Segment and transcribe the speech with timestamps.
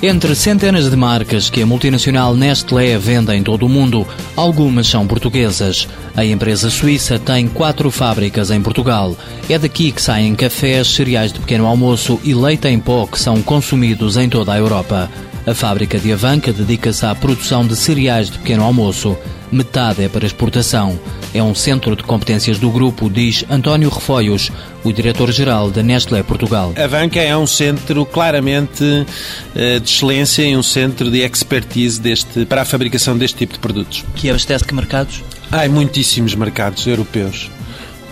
[0.00, 4.06] Entre centenas de marcas que a multinacional Nestlé vende em todo o mundo,
[4.36, 5.88] algumas são portuguesas.
[6.14, 9.16] A empresa suíça tem quatro fábricas em Portugal.
[9.50, 13.42] É daqui que saem cafés, cereais de pequeno almoço e leite em pó que são
[13.42, 15.10] consumidos em toda a Europa.
[15.44, 19.18] A fábrica de Avanca dedica-se à produção de cereais de pequeno almoço.
[19.50, 20.98] Metade é para exportação.
[21.34, 24.50] É um centro de competências do grupo, diz António Refoios,
[24.84, 26.72] o diretor-geral da Nestlé Portugal.
[26.76, 29.06] A Avanca é um centro claramente
[29.54, 33.58] eh, de excelência e um centro de expertise deste, para a fabricação deste tipo de
[33.58, 34.04] produtos.
[34.14, 35.22] Que abastece que mercados?
[35.50, 37.50] Há muitíssimos mercados europeus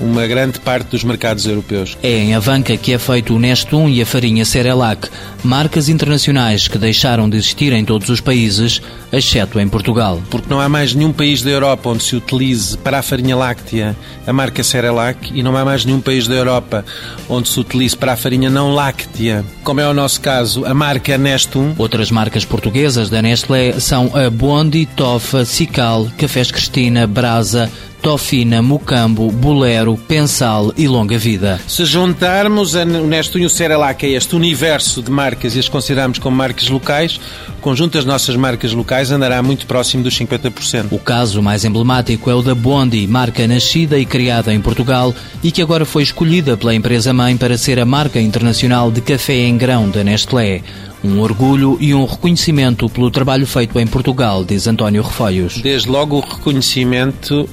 [0.00, 1.96] uma grande parte dos mercados europeus.
[2.02, 5.08] É em Avanca que é feito o Nestum e a farinha Cerelac,
[5.42, 8.80] marcas internacionais que deixaram de existir em todos os países,
[9.12, 10.20] exceto em Portugal.
[10.30, 13.96] Porque não há mais nenhum país da Europa onde se utilize para a farinha láctea
[14.26, 16.84] a marca Cerelac e não há mais nenhum país da Europa
[17.28, 21.16] onde se utilize para a farinha não láctea, como é o nosso caso, a marca
[21.16, 21.74] Nestum.
[21.78, 27.70] Outras marcas portuguesas da Nestlé são a Bondi, Tofa, Cical, Cafés Cristina, Brasa,
[28.06, 31.60] Tofina, Mucambo, Bolero, Pensal e Longa Vida.
[31.66, 36.20] Se juntarmos a Nestum e o Cerelac a este universo de marcas e as considerarmos
[36.20, 37.18] como marcas locais,
[37.58, 40.86] o conjunto das nossas marcas locais andará muito próximo dos 50%.
[40.92, 45.12] O caso mais emblemático é o da Bondi, marca nascida e criada em Portugal
[45.42, 49.58] e que agora foi escolhida pela empresa-mãe para ser a marca internacional de café em
[49.58, 50.62] grão da Nestlé.
[51.06, 55.60] Um orgulho e um reconhecimento pelo trabalho feito em Portugal, diz António Refoios.
[55.62, 57.48] Desde logo o reconhecimento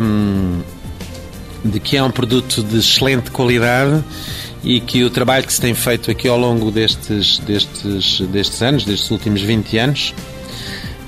[0.00, 0.60] hum,
[1.62, 4.02] de que é um produto de excelente qualidade
[4.64, 8.86] e que o trabalho que se tem feito aqui ao longo destes, destes, destes anos,
[8.86, 10.14] destes últimos 20 anos,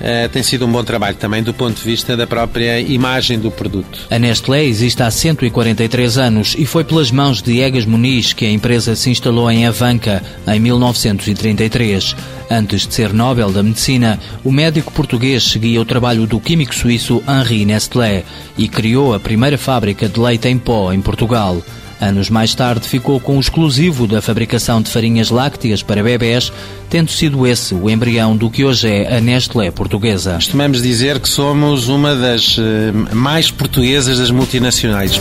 [0.00, 3.50] Uh, tem sido um bom trabalho também do ponto de vista da própria imagem do
[3.50, 4.06] produto.
[4.10, 8.50] A Nestlé existe há 143 anos e foi pelas mãos de Egas Muniz que a
[8.50, 12.14] empresa se instalou em Avanca em 1933.
[12.50, 17.22] Antes de ser Nobel da Medicina, o médico português seguia o trabalho do químico suíço
[17.26, 18.22] Henri Nestlé
[18.56, 21.62] e criou a primeira fábrica de leite em pó em Portugal.
[22.00, 26.52] Anos mais tarde ficou com o exclusivo da fabricação de farinhas lácteas para bebés,
[26.90, 30.34] tendo sido esse o embrião do que hoje é a Nestlé portuguesa.
[30.34, 35.20] Costumamos dizer que somos uma das eh, mais portuguesas das multinacionais.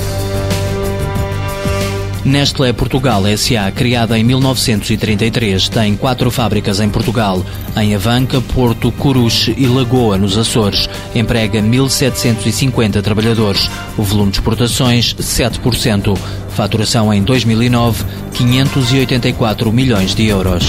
[2.26, 7.46] Nestlé Portugal SA, criada em 1933, tem quatro fábricas em Portugal,
[7.78, 10.90] em Avanca, Porto, Coruche e Lagoa, nos Açores.
[11.14, 13.70] Emprega 1.750 trabalhadores.
[13.96, 16.18] O volume de exportações, 7%.
[16.56, 20.64] Faturação em 2009, 584 milhões de euros.